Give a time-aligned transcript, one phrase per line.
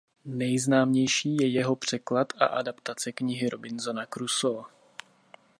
[0.25, 4.63] Nejznámější je jeho překlad a adaptace knihy Robinsona Crusoe.